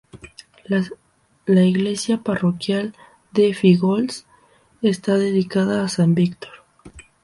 [1.45, 2.95] La iglesia parroquial
[3.33, 4.25] de Fígols
[4.81, 6.49] está dedicada a San Víctor.